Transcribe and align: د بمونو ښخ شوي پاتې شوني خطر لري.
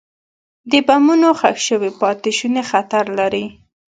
د 0.71 0.73
بمونو 0.87 1.29
ښخ 1.39 1.57
شوي 1.67 1.91
پاتې 2.01 2.31
شوني 2.37 2.63
خطر 2.71 3.05
لري. 3.19 3.45